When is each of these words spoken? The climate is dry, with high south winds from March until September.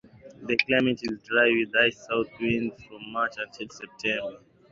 The 0.47 0.57
climate 0.57 1.01
is 1.03 1.21
dry, 1.21 1.51
with 1.51 1.75
high 1.75 1.91
south 1.91 2.25
winds 2.39 2.73
from 2.85 3.11
March 3.11 3.35
until 3.37 3.69
September. 3.69 4.39